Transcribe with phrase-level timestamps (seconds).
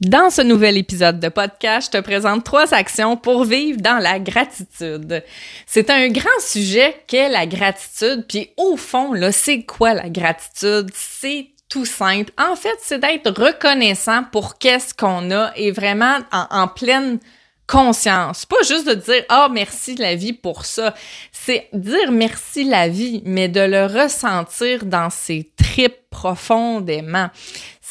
[0.00, 4.18] Dans ce nouvel épisode de podcast, je te présente trois actions pour vivre dans la
[4.18, 5.22] gratitude.
[5.66, 10.88] C'est un grand sujet qu'est la gratitude, puis au fond, là, c'est quoi la gratitude?
[10.94, 12.32] C'est tout simple.
[12.38, 17.18] En fait, c'est d'être reconnaissant pour qu'est-ce qu'on a et vraiment en, pleine
[17.66, 18.46] conscience.
[18.46, 20.94] Pas juste de dire ah oh, merci la vie pour ça.
[21.30, 27.28] C'est dire merci la vie, mais de le ressentir dans ses tripes profondément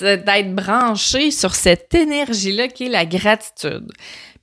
[0.02, 3.92] d'être branché sur cette énergie-là qui est la gratitude.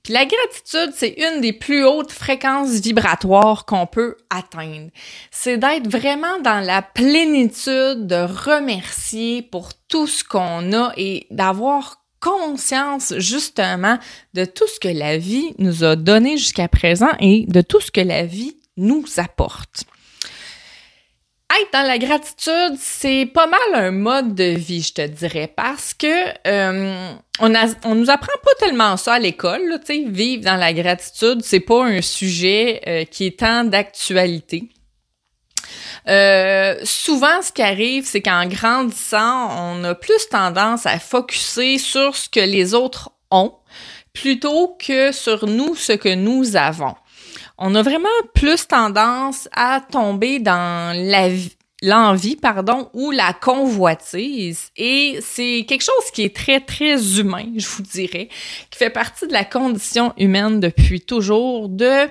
[0.03, 4.89] Puis la gratitude, c'est une des plus hautes fréquences vibratoires qu'on peut atteindre.
[5.31, 11.97] C'est d'être vraiment dans la plénitude, de remercier pour tout ce qu'on a et d'avoir
[12.21, 13.99] conscience justement
[14.33, 17.91] de tout ce que la vie nous a donné jusqu'à présent et de tout ce
[17.91, 19.83] que la vie nous apporte
[21.49, 25.93] être dans la gratitude, c'est pas mal un mode de vie, je te dirais, parce
[25.93, 26.07] que
[26.47, 30.57] euh, on, a, on nous apprend pas tellement ça à l'école, tu sais, vivre dans
[30.57, 34.69] la gratitude, c'est pas un sujet euh, qui est tant d'actualité.
[36.07, 42.15] Euh, souvent, ce qui arrive, c'est qu'en grandissant, on a plus tendance à focuser sur
[42.15, 43.53] ce que les autres ont
[44.13, 46.95] plutôt que sur nous, ce que nous avons
[47.57, 51.29] on a vraiment plus tendance à tomber dans la
[51.81, 54.71] l'envie, pardon, ou la convoitise.
[54.77, 58.29] Et c'est quelque chose qui est très, très humain, je vous dirais,
[58.69, 62.07] qui fait partie de la condition humaine depuis toujours de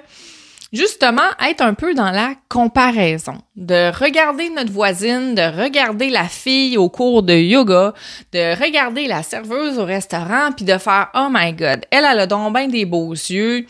[0.72, 6.76] justement être un peu dans la comparaison, de regarder notre voisine, de regarder la fille
[6.76, 7.94] au cours de yoga,
[8.32, 12.26] de regarder la serveuse au restaurant, puis de faire oh my god, elle a le
[12.26, 13.64] don bien des beaux yeux,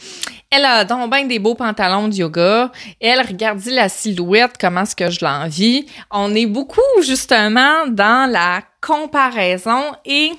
[0.51, 4.97] elle a donc bien des beaux pantalons de yoga, elle regarde la silhouette, comment est-ce
[4.97, 5.87] que je l'envie.
[6.11, 10.33] On est beaucoup justement dans la comparaison et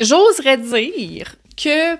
[0.00, 1.96] j'oserais dire que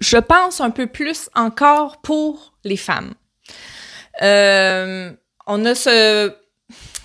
[0.00, 3.14] je pense un peu plus encore pour les femmes.
[4.22, 5.12] Euh,
[5.46, 6.34] on a ce,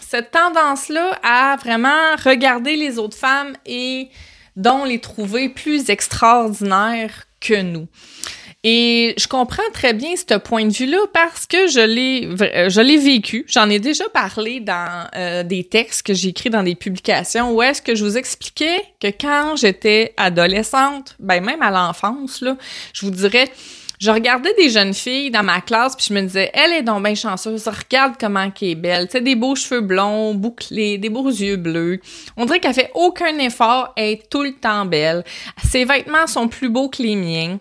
[0.08, 4.10] cette tendance-là à vraiment regarder les autres femmes et
[4.56, 7.88] dont les trouver plus extraordinaires que nous.
[8.68, 12.82] Et je comprends très bien ce point de vue-là parce que je l'ai, euh, je
[12.82, 13.46] l'ai vécu.
[13.48, 17.62] J'en ai déjà parlé dans euh, des textes que j'ai écrits dans des publications où
[17.62, 22.58] est-ce que je vous expliquais que quand j'étais adolescente, ben même à l'enfance, là,
[22.92, 23.52] je vous dirais,
[24.00, 27.04] je regardais des jeunes filles dans ma classe puis je me disais, elle est donc
[27.04, 31.10] bien chanceuse, regarde comment elle est belle, tu sais, des beaux cheveux blonds, bouclés, des
[31.10, 32.00] beaux yeux bleus.
[32.36, 35.24] On dirait qu'elle fait aucun effort, elle est tout le temps belle.
[35.64, 37.60] Ses vêtements sont plus beaux que les miens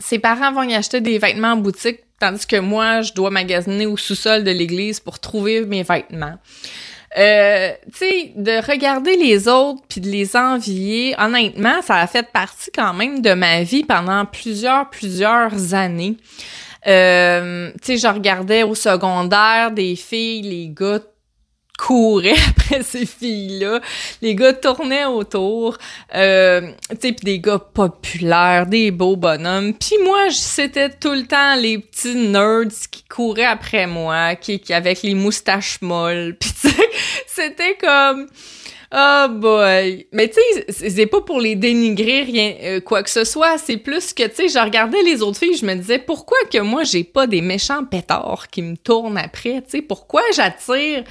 [0.00, 3.86] ses parents vont y acheter des vêtements en boutique, tandis que moi, je dois magasiner
[3.86, 6.36] au sous-sol de l'église pour trouver mes vêtements.
[7.18, 12.30] Euh, tu sais, de regarder les autres puis de les envier, honnêtement, ça a fait
[12.30, 16.16] partie quand même de ma vie pendant plusieurs, plusieurs années.
[16.86, 21.00] Euh, tu sais, je regardais au secondaire des filles, les gars
[21.80, 23.80] courait après ces filles-là.
[24.20, 25.78] Les gars tournaient autour,
[26.14, 29.72] euh, tu sais, des gars populaires, des beaux bonhommes.
[29.74, 34.74] Puis moi, c'était tout le temps les petits nerds qui couraient après moi, qui, qui
[34.74, 36.36] avec les moustaches molles.
[36.40, 36.68] Puis tu
[37.26, 38.26] c'était comme...
[38.92, 40.08] Oh boy!
[40.10, 43.76] Mais tu sais, c'est pas pour les dénigrer rien euh, quoi que ce soit, c'est
[43.76, 46.82] plus que tu sais, je regardais les autres filles, je me disais pourquoi que moi
[46.82, 51.04] j'ai pas des méchants pétards qui me tournent après, tu sais, pourquoi j'attire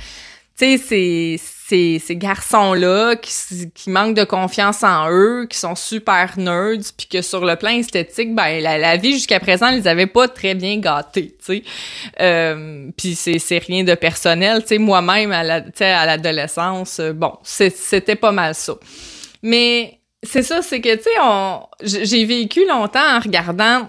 [0.59, 1.37] tu sais,
[1.69, 7.07] ces, ces, garçons-là qui, qui manquent de confiance en eux, qui sont super nerds, puis
[7.07, 10.55] que sur le plan esthétique, ben la, vie jusqu'à présent, ils les avait pas très
[10.55, 11.63] bien gâtés, tu sais.
[12.19, 17.37] Euh, puis c'est rien de personnel, tu sais, moi-même à la, à l'adolescence, euh, bon,
[17.43, 18.73] c'était pas mal ça.
[19.41, 23.87] Mais c'est ça, c'est que, tu sais, j'ai vécu longtemps en regardant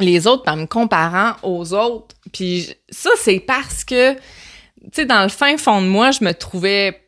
[0.00, 2.16] les autres, en me comparant aux autres.
[2.32, 4.16] Puis ça, c'est parce que
[4.92, 7.00] sais, dans le fin fond de moi, je me trouvais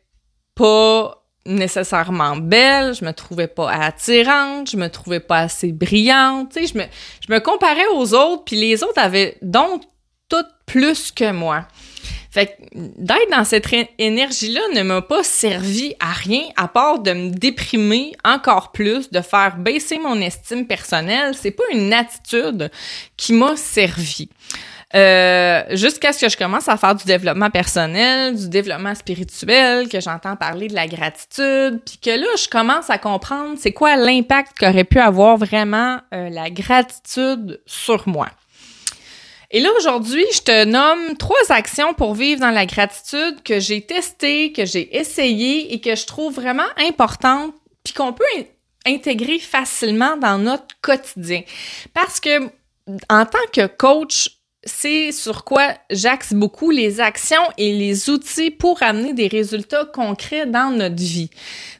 [0.55, 6.67] pas nécessairement belle, je me trouvais pas attirante, je me trouvais pas assez brillante, tu
[6.67, 6.83] je me,
[7.25, 9.83] je me comparais aux autres, puis les autres avaient donc
[10.29, 11.65] tout plus que moi.
[12.29, 13.67] Fait que d'être dans cette
[13.97, 19.21] énergie-là ne m'a pas servi à rien à part de me déprimer encore plus, de
[19.21, 21.33] faire baisser mon estime personnelle.
[21.35, 22.69] C'est pas une attitude
[23.15, 24.29] qui m'a servi.
[24.95, 29.99] Euh, jusqu'à ce que je commence à faire du développement personnel, du développement spirituel, que
[29.99, 34.57] j'entends parler de la gratitude, puis que là, je commence à comprendre c'est quoi l'impact
[34.57, 38.29] qu'aurait pu avoir vraiment euh, la gratitude sur moi.
[39.51, 43.81] Et là, aujourd'hui, je te nomme trois actions pour vivre dans la gratitude que j'ai
[43.81, 48.25] testées, que j'ai essayées et que je trouve vraiment importantes, puis qu'on peut
[48.85, 51.43] intégrer facilement dans notre quotidien.
[51.93, 52.49] Parce que
[53.09, 54.36] en tant que coach,
[54.67, 60.45] c'est sur quoi j'axe beaucoup les actions et les outils pour amener des résultats concrets
[60.45, 61.29] dans notre vie.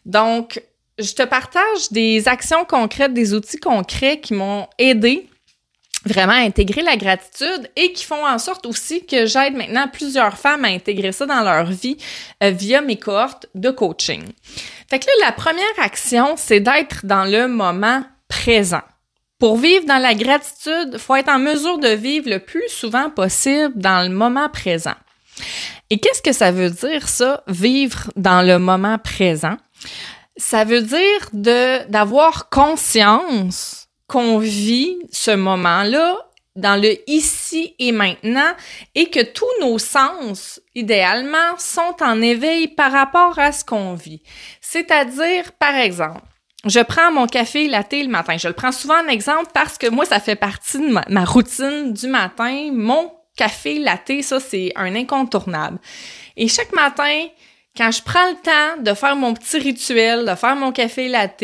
[0.05, 0.61] Donc,
[0.97, 5.27] je te partage des actions concrètes, des outils concrets qui m'ont aidé
[6.05, 10.37] vraiment à intégrer la gratitude et qui font en sorte aussi que j'aide maintenant plusieurs
[10.37, 11.97] femmes à intégrer ça dans leur vie
[12.43, 14.23] euh, via mes cohortes de coaching.
[14.89, 18.81] Fait que là, la première action, c'est d'être dans le moment présent.
[19.39, 23.73] Pour vivre dans la gratitude, faut être en mesure de vivre le plus souvent possible
[23.75, 24.95] dans le moment présent.
[25.89, 29.57] Et qu'est-ce que ça veut dire ça, vivre dans le moment présent?
[30.37, 36.17] Ça veut dire d'avoir conscience qu'on vit ce moment-là
[36.55, 38.51] dans le ici et maintenant
[38.95, 44.23] et que tous nos sens, idéalement, sont en éveil par rapport à ce qu'on vit.
[44.61, 46.21] C'est-à-dire, par exemple,
[46.69, 48.37] je prends mon café latte le matin.
[48.37, 51.93] Je le prends souvent en exemple parce que moi, ça fait partie de ma, routine
[51.93, 52.69] du matin.
[52.73, 55.79] Mon café latte, ça, c'est un incontournable.
[56.35, 57.27] Et chaque matin,
[57.75, 61.43] quand je prends le temps de faire mon petit rituel, de faire mon café latte,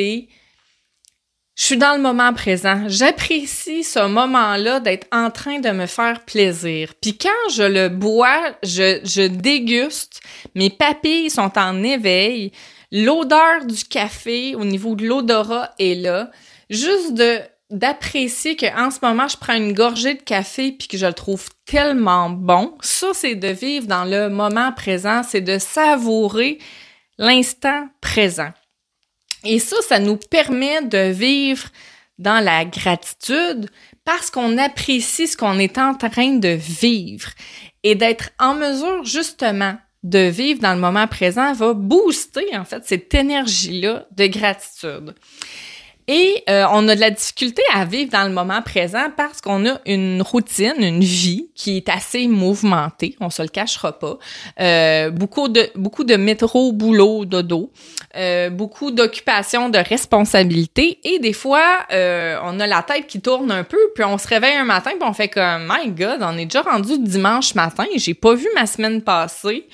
[1.55, 2.85] je suis dans le moment présent.
[2.87, 6.93] J'apprécie ce moment-là d'être en train de me faire plaisir.
[6.99, 10.21] Puis quand je le bois, je, je déguste,
[10.55, 12.51] mes papilles sont en éveil,
[12.93, 16.29] L'odeur du café au niveau de l'odorat est là.
[16.69, 17.41] Juste de
[17.71, 21.49] d'apprécier qu'en ce moment, je prends une gorgée de café puis que je le trouve
[21.65, 22.75] tellement bon.
[22.81, 26.59] Ça, c'est de vivre dans le moment présent, c'est de savourer
[27.17, 28.51] l'instant présent.
[29.43, 31.67] Et ça, ça nous permet de vivre
[32.19, 33.71] dans la gratitude
[34.05, 37.31] parce qu'on apprécie ce qu'on est en train de vivre
[37.81, 42.83] et d'être en mesure justement de vivre dans le moment présent va booster en fait
[42.85, 45.15] cette énergie-là de gratitude.
[46.07, 49.65] Et euh, on a de la difficulté à vivre dans le moment présent parce qu'on
[49.65, 54.17] a une routine, une vie qui est assez mouvementée, on se le cachera pas.
[54.59, 57.71] Euh, beaucoup de beaucoup de métro, boulot, dodo,
[58.15, 63.51] euh, beaucoup d'occupations, de responsabilités et des fois euh, on a la tête qui tourne
[63.51, 66.37] un peu, puis on se réveille un matin puis on fait comme my God, on
[66.37, 69.67] est déjà rendu dimanche matin, j'ai pas vu ma semaine passer,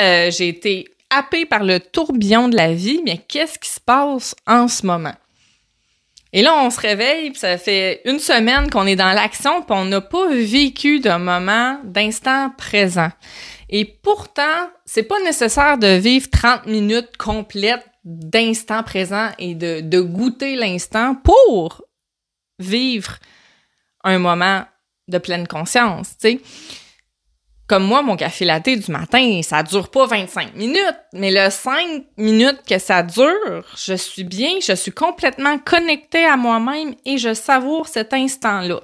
[0.00, 4.34] euh, j'ai été happée par le tourbillon de la vie, mais qu'est-ce qui se passe
[4.46, 5.14] en ce moment?
[6.36, 9.70] Et là, on se réveille, puis ça fait une semaine qu'on est dans l'action, puis
[9.70, 13.10] on n'a pas vécu de moment d'instant présent.
[13.70, 20.00] Et pourtant, c'est pas nécessaire de vivre 30 minutes complètes d'instant présent et de, de
[20.00, 21.82] goûter l'instant pour
[22.58, 23.18] vivre
[24.02, 24.64] un moment
[25.06, 26.40] de pleine conscience, tu sais.
[27.66, 32.04] Comme moi, mon café latte du matin, ça dure pas 25 minutes, mais le 5
[32.18, 37.32] minutes que ça dure, je suis bien, je suis complètement connectée à moi-même et je
[37.32, 38.80] savoure cet instant-là.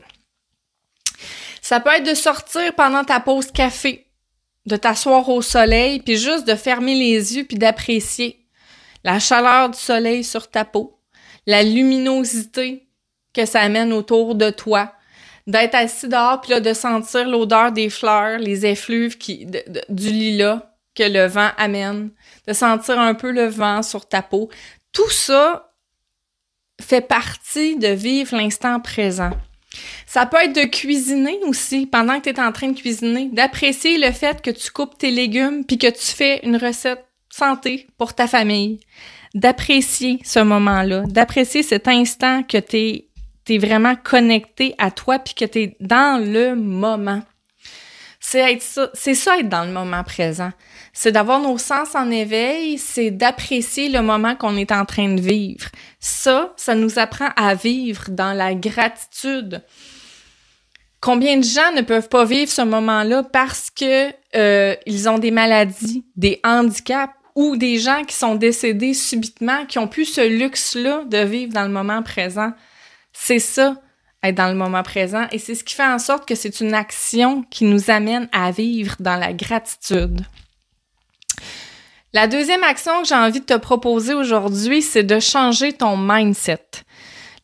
[1.60, 4.06] Ça peut être de sortir pendant ta pause café,
[4.64, 8.40] de t'asseoir au soleil, puis juste de fermer les yeux puis d'apprécier
[9.04, 10.98] la chaleur du soleil sur ta peau,
[11.46, 12.88] la luminosité
[13.32, 14.92] que ça amène autour de toi,
[15.50, 20.62] d'être assis dehors puis là de sentir l'odeur des fleurs, les effluves qui du lilas
[20.94, 22.10] que le vent amène,
[22.46, 24.48] de sentir un peu le vent sur ta peau.
[24.92, 25.72] Tout ça
[26.80, 29.30] fait partie de vivre l'instant présent.
[30.06, 33.98] Ça peut être de cuisiner aussi pendant que tu es en train de cuisiner, d'apprécier
[33.98, 38.14] le fait que tu coupes tes légumes puis que tu fais une recette santé pour
[38.14, 38.80] ta famille,
[39.34, 43.09] d'apprécier ce moment-là, d'apprécier cet instant que tu es
[43.58, 47.22] vraiment connecté à toi puis que t'es dans le moment.
[48.20, 50.52] C'est ça, ça être dans le moment présent.
[50.92, 55.20] C'est d'avoir nos sens en éveil, c'est d'apprécier le moment qu'on est en train de
[55.20, 55.70] vivre.
[56.00, 59.62] Ça, ça nous apprend à vivre dans la gratitude.
[61.00, 65.30] Combien de gens ne peuvent pas vivre ce moment-là parce que euh, ils ont des
[65.30, 71.04] maladies, des handicaps ou des gens qui sont décédés subitement, qui ont plus ce luxe-là
[71.06, 72.52] de vivre dans le moment présent?
[73.12, 73.76] C'est ça,
[74.22, 76.74] être dans le moment présent, et c'est ce qui fait en sorte que c'est une
[76.74, 80.20] action qui nous amène à vivre dans la gratitude.
[82.12, 86.66] La deuxième action que j'ai envie de te proposer aujourd'hui, c'est de changer ton mindset.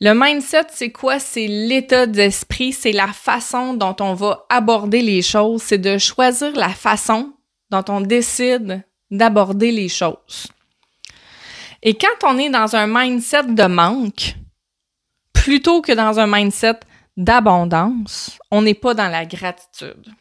[0.00, 1.18] Le mindset, c'est quoi?
[1.18, 6.52] C'est l'état d'esprit, c'est la façon dont on va aborder les choses, c'est de choisir
[6.54, 7.32] la façon
[7.70, 10.48] dont on décide d'aborder les choses.
[11.82, 14.34] Et quand on est dans un mindset de manque,
[15.36, 16.80] plutôt que dans un mindset
[17.16, 20.12] d'abondance, on n'est pas dans la gratitude.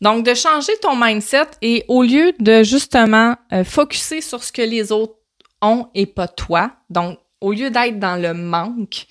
[0.00, 4.62] Donc, de changer ton mindset et au lieu de justement euh, focuser sur ce que
[4.62, 5.14] les autres
[5.62, 9.06] ont et pas toi, donc au lieu d'être dans le manque,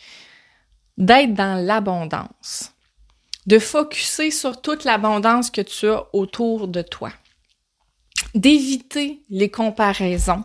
[0.98, 2.74] d'être dans l'abondance,
[3.48, 7.12] de focuser sur toute l'abondance que tu as autour de toi,
[8.36, 10.44] d'éviter les comparaisons,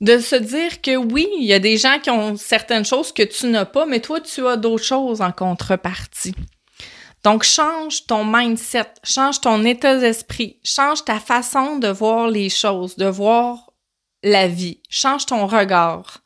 [0.00, 3.22] de se dire que oui, il y a des gens qui ont certaines choses que
[3.22, 6.34] tu n'as pas, mais toi, tu as d'autres choses en contrepartie.
[7.22, 12.96] Donc, change ton mindset, change ton état d'esprit, change ta façon de voir les choses,
[12.96, 13.70] de voir
[14.22, 16.18] la vie, change ton regard.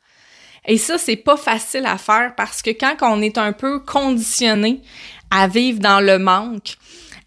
[0.65, 4.81] Et ça, c'est pas facile à faire parce que quand on est un peu conditionné
[5.31, 6.75] à vivre dans le manque,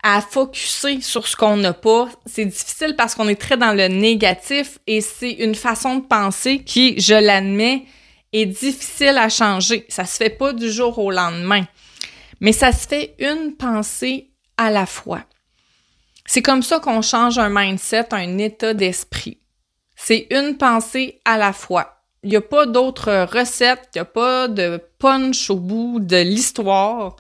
[0.02, 3.86] à focuser sur ce qu'on n'a pas, c'est difficile parce qu'on est très dans le
[3.86, 7.84] négatif et c'est une façon de penser qui, je l'admets,
[8.32, 9.86] est difficile à changer.
[9.88, 11.64] Ça se fait pas du jour au lendemain.
[12.40, 15.22] Mais ça se fait une pensée à la fois.
[16.26, 19.38] C'est comme ça qu'on change un mindset, un état d'esprit.
[19.94, 22.02] C'est une pensée à la fois.
[22.24, 26.16] Il n'y a pas d'autres recettes, il n'y a pas de punch au bout de
[26.16, 27.16] l'histoire.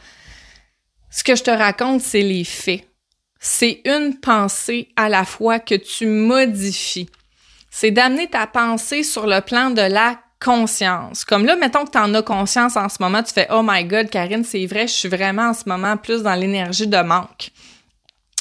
[1.12, 2.84] Ce que je te raconte, c'est les faits.
[3.38, 7.08] C'est une pensée à la fois que tu modifies.
[7.70, 11.24] C'est d'amener ta pensée sur le plan de la conscience.
[11.24, 13.84] Comme là, mettons que tu en as conscience en ce moment, tu fais Oh my
[13.84, 17.52] God, Karine, c'est vrai, je suis vraiment en ce moment plus dans l'énergie de manque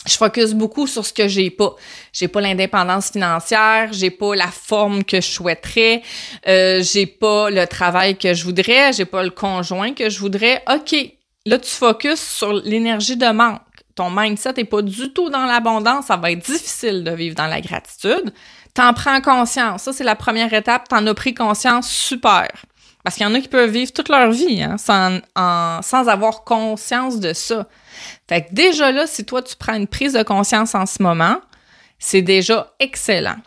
[0.07, 1.75] je focus beaucoup sur ce que j'ai pas.
[2.11, 6.01] J'ai pas l'indépendance financière, j'ai pas la forme que je souhaiterais,
[6.47, 10.63] euh, j'ai pas le travail que je voudrais, j'ai pas le conjoint que je voudrais.
[10.73, 10.95] OK,
[11.45, 13.61] là tu focuses sur l'énergie de manque.
[13.95, 17.47] Ton mindset est pas du tout dans l'abondance, ça va être difficile de vivre dans
[17.47, 18.33] la gratitude.
[18.73, 22.47] T'en prends conscience, ça c'est la première étape, t'en as pris conscience, super.
[23.03, 26.43] Parce qu'il y en a qui peuvent vivre toute leur vie hein, sans, sans avoir
[26.43, 27.67] conscience de ça.
[28.29, 31.41] Fait que déjà là, si toi tu prends une prise de conscience en ce moment,
[31.99, 33.37] c'est déjà excellent.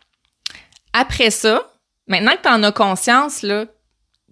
[0.93, 1.63] Après ça,
[2.07, 3.67] maintenant que tu en as conscience, là,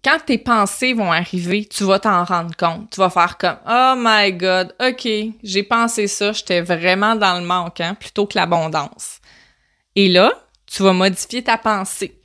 [0.05, 2.91] quand tes pensées vont arriver, tu vas t'en rendre compte.
[2.91, 5.09] Tu vas faire comme Oh my God, OK,
[5.43, 9.21] j'ai pensé ça, j'étais vraiment dans le manque, hein, plutôt que l'abondance.
[9.95, 10.33] Et là,
[10.67, 12.19] tu vas modifier ta pensée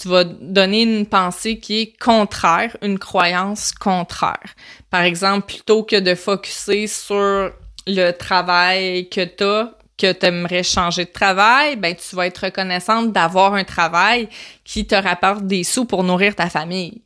[0.00, 4.54] tu vas donner une pensée qui est contraire, une croyance contraire.
[4.90, 7.52] Par exemple, plutôt que de focuser sur
[7.86, 12.46] le travail que tu as, que tu aimerais changer de travail, ben tu vas être
[12.46, 14.28] reconnaissante d'avoir un travail
[14.64, 17.02] qui te rapporte des sous pour nourrir ta famille.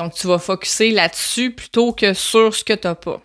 [0.00, 3.20] Donc tu vas focuser là-dessus plutôt que sur ce que tu n'as pas.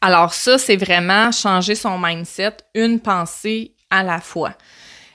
[0.00, 4.54] Alors ça, c'est vraiment changer son mindset, une pensée à la fois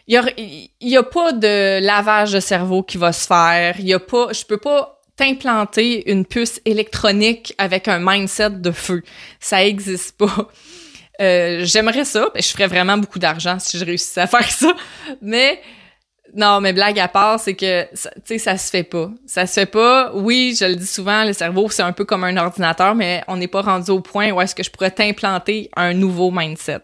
[0.09, 3.75] il y a, pas de lavage de cerveau qui va se faire.
[3.79, 8.71] Il y a pas, je peux pas t'implanter une puce électronique avec un mindset de
[8.71, 9.03] feu.
[9.39, 10.49] Ça existe pas.
[11.21, 14.73] Euh, j'aimerais ça, je ferais vraiment beaucoup d'argent si je réussissais à faire ça,
[15.21, 15.61] mais
[16.35, 19.09] non, mais blague à part, c'est que tu sais ça se fait pas.
[19.25, 20.11] Ça se fait pas.
[20.13, 23.37] Oui, je le dis souvent, le cerveau c'est un peu comme un ordinateur, mais on
[23.37, 26.81] n'est pas rendu au point où est-ce que je pourrais t'implanter un nouveau mindset.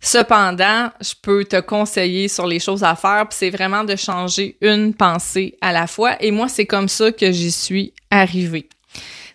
[0.00, 4.94] Cependant, je peux te conseiller sur les choses à faire, c'est vraiment de changer une
[4.94, 6.16] pensée à la fois.
[6.20, 8.68] Et moi, c'est comme ça que j'y suis arrivée.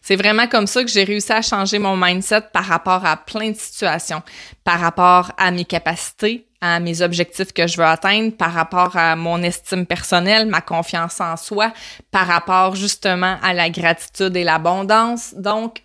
[0.01, 3.51] C'est vraiment comme ça que j'ai réussi à changer mon mindset par rapport à plein
[3.51, 4.21] de situations,
[4.63, 9.15] par rapport à mes capacités, à mes objectifs que je veux atteindre, par rapport à
[9.15, 11.71] mon estime personnelle, ma confiance en soi,
[12.11, 15.33] par rapport justement à la gratitude et l'abondance.
[15.35, 15.83] Donc,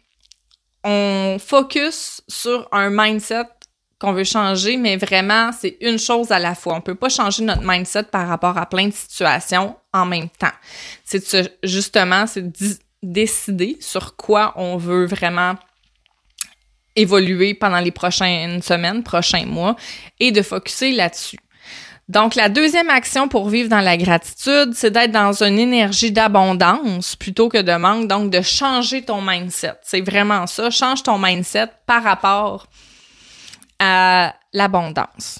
[0.85, 3.45] on focus sur un mindset
[4.00, 6.75] qu'on veut changer, mais vraiment, c'est une chose à la fois.
[6.75, 10.49] On peut pas changer notre mindset par rapport à plein de situations en même temps.
[11.05, 12.50] C'est justement, c'est
[13.02, 15.55] décider sur quoi on veut vraiment
[16.96, 19.76] évoluer pendant les prochaines semaines, prochains mois,
[20.20, 21.38] et de focuser là-dessus.
[22.08, 27.16] Donc, la deuxième action pour vivre dans la gratitude, c'est d'être dans une énergie d'abondance
[27.16, 29.75] plutôt que de manque, donc de changer ton mindset.
[29.82, 32.66] C'est vraiment ça, change ton mindset par rapport
[33.78, 35.38] à l'abondance.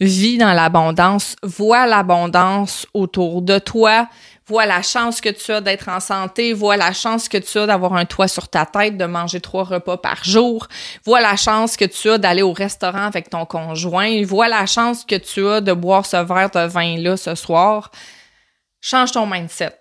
[0.00, 4.08] Vis dans l'abondance, vois l'abondance autour de toi,
[4.46, 7.66] vois la chance que tu as d'être en santé, vois la chance que tu as
[7.66, 10.68] d'avoir un toit sur ta tête, de manger trois repas par jour,
[11.04, 15.04] vois la chance que tu as d'aller au restaurant avec ton conjoint, vois la chance
[15.04, 17.90] que tu as de boire ce verre de vin-là ce soir.
[18.80, 19.78] Change ton mindset.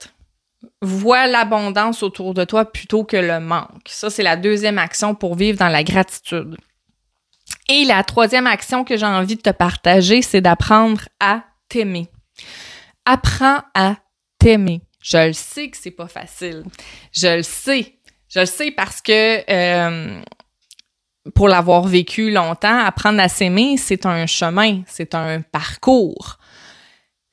[0.82, 3.88] Vois l'abondance autour de toi plutôt que le manque.
[3.88, 6.56] Ça, c'est la deuxième action pour vivre dans la gratitude.
[7.68, 12.08] Et la troisième action que j'ai envie de te partager, c'est d'apprendre à t'aimer.
[13.06, 13.96] Apprends à
[15.02, 16.64] Je le sais que c'est pas facile.
[17.12, 17.96] Je le sais.
[18.30, 20.22] Je le sais parce que euh,
[21.36, 26.38] pour l'avoir vécu longtemps, apprendre à s'aimer, c'est un chemin, c'est un parcours.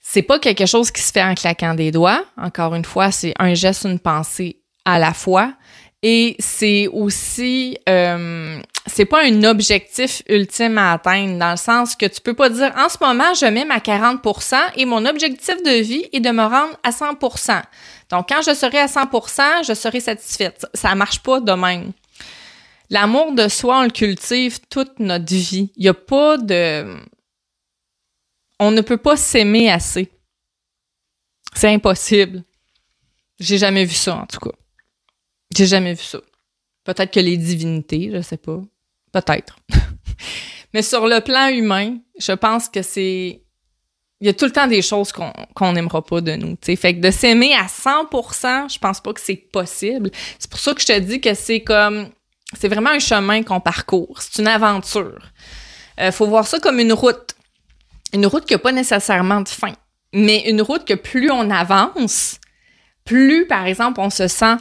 [0.00, 2.24] C'est pas quelque chose qui se fait en claquant des doigts.
[2.36, 5.54] Encore une fois, c'est un geste, une pensée à la fois.
[6.02, 12.06] Et c'est aussi, euh, c'est pas un objectif ultime à atteindre dans le sens que
[12.06, 15.82] tu peux pas dire en ce moment je mets ma 40% et mon objectif de
[15.82, 17.62] vie est de me rendre à 100%.
[18.08, 20.66] Donc quand je serai à 100%, je serai satisfaite.
[20.72, 21.92] Ça marche pas de même.
[22.88, 25.70] L'amour de soi, on le cultive toute notre vie.
[25.76, 26.96] Il y a pas de
[28.58, 30.10] on ne peut pas s'aimer assez.
[31.54, 32.42] C'est impossible.
[33.38, 34.59] J'ai jamais vu ça en tout cas.
[35.56, 36.20] J'ai jamais vu ça.
[36.84, 38.60] Peut-être que les divinités, je sais pas.
[39.12, 39.56] Peut-être.
[40.74, 43.42] Mais sur le plan humain, je pense que c'est.
[44.20, 46.54] Il y a tout le temps des choses qu'on n'aimera pas de nous.
[46.56, 46.76] T'sais.
[46.76, 50.10] Fait que de s'aimer à 100%, je pense pas que c'est possible.
[50.38, 52.10] C'est pour ça que je te dis que c'est comme.
[52.58, 54.20] C'est vraiment un chemin qu'on parcourt.
[54.20, 55.20] C'est une aventure.
[56.00, 57.34] Euh, faut voir ça comme une route.
[58.12, 59.72] Une route qui n'a pas nécessairement de fin.
[60.12, 62.40] Mais une route que plus on avance,
[63.04, 64.56] plus, par exemple, on se sent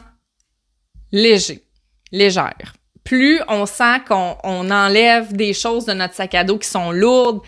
[1.12, 1.64] léger,
[2.12, 2.74] légère.
[3.04, 7.40] Plus on sent qu'on enlève des choses de notre sac à dos qui sont lourdes,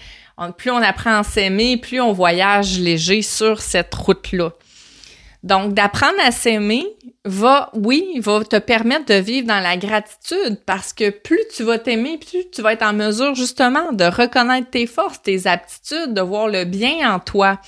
[0.56, 4.50] plus on apprend à s'aimer, plus on voyage léger sur cette route-là.
[5.42, 6.86] Donc, d'apprendre à s'aimer
[7.24, 11.78] va, oui, va te permettre de vivre dans la gratitude parce que plus tu vas
[11.78, 16.20] t'aimer, plus tu vas être en mesure justement de reconnaître tes forces, tes aptitudes, de
[16.20, 17.60] voir le bien en toi,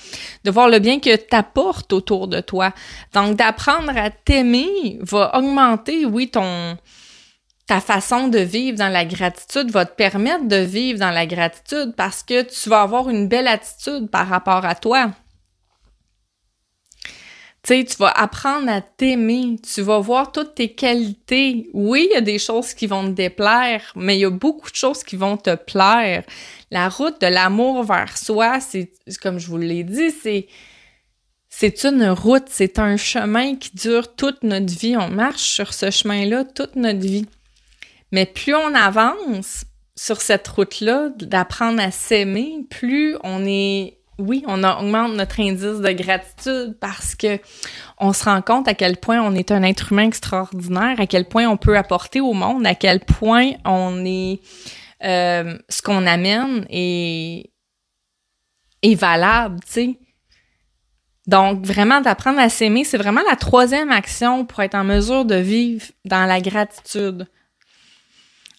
[0.43, 2.73] de voir le bien que t'apportes autour de toi.
[3.13, 6.77] Donc, d'apprendre à t'aimer va augmenter, oui, ton,
[7.65, 11.93] ta façon de vivre dans la gratitude va te permettre de vivre dans la gratitude
[11.95, 15.11] parce que tu vas avoir une belle attitude par rapport à toi.
[17.65, 21.67] Sais, tu vas apprendre à t'aimer, tu vas voir toutes tes qualités.
[21.73, 24.69] Oui, il y a des choses qui vont te déplaire, mais il y a beaucoup
[24.69, 26.23] de choses qui vont te plaire.
[26.69, 30.47] La route de l'amour vers soi, c'est comme je vous l'ai dit, c'est
[31.49, 34.95] c'est une route, c'est un chemin qui dure toute notre vie.
[34.97, 37.25] On marche sur ce chemin-là toute notre vie.
[38.11, 39.63] Mais plus on avance
[39.95, 45.91] sur cette route-là, d'apprendre à s'aimer, plus on est oui, on augmente notre indice de
[45.91, 47.39] gratitude parce que
[47.99, 51.25] on se rend compte à quel point on est un être humain extraordinaire, à quel
[51.25, 54.39] point on peut apporter au monde, à quel point on est
[55.03, 57.51] euh, ce qu'on amène est,
[58.81, 59.99] est valable, tu sais.
[61.27, 65.35] Donc, vraiment, d'apprendre à s'aimer, c'est vraiment la troisième action pour être en mesure de
[65.35, 67.27] vivre dans la gratitude.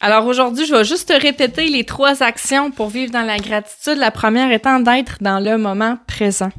[0.00, 3.96] Alors aujourd'hui, je vais juste répéter les trois actions pour vivre dans la gratitude.
[3.96, 6.50] La première étant d'être dans le moment présent.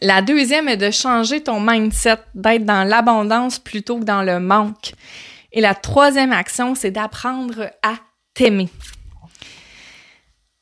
[0.00, 4.92] La deuxième est de changer ton mindset, d'être dans l'abondance plutôt que dans le manque.
[5.52, 7.94] Et la troisième action, c'est d'apprendre à
[8.34, 8.68] t'aimer.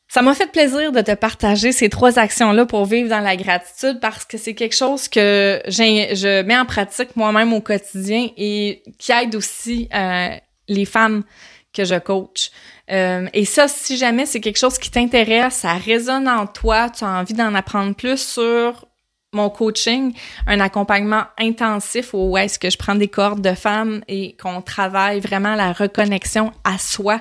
[0.08, 4.00] Ça m'a fait plaisir de te partager ces trois actions-là pour vivre dans la gratitude
[4.00, 9.12] parce que c'est quelque chose que je mets en pratique moi-même au quotidien et qui
[9.12, 10.30] aide aussi euh,
[10.66, 11.24] les femmes
[11.72, 12.50] que je coach.
[12.90, 17.04] Euh, et ça, si jamais c'est quelque chose qui t'intéresse, ça résonne en toi, tu
[17.04, 18.86] as envie d'en apprendre plus sur
[19.34, 20.14] mon coaching,
[20.46, 25.20] un accompagnement intensif où est-ce que je prends des cordes de femmes et qu'on travaille
[25.20, 27.20] vraiment la reconnexion à soi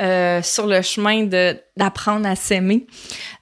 [0.00, 2.86] euh, sur le chemin de d'apprendre à s'aimer.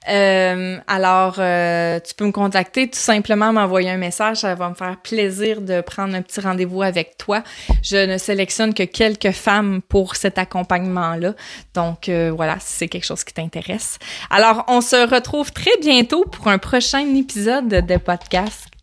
[0.09, 4.75] Euh, alors, euh, tu peux me contacter, tout simplement m'envoyer un message, ça va me
[4.75, 7.43] faire plaisir de prendre un petit rendez-vous avec toi.
[7.81, 11.33] Je ne sélectionne que quelques femmes pour cet accompagnement-là.
[11.73, 13.97] Donc, euh, voilà, si c'est quelque chose qui t'intéresse.
[14.29, 18.76] Alors, on se retrouve très bientôt pour un prochain épisode de podcast.